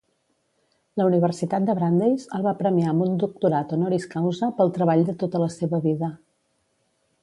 [1.01, 5.19] La Universitat de Brandeis, el va premiar amb un Doctorat Honoris causa pel treball de
[5.25, 6.15] tota la seva vida.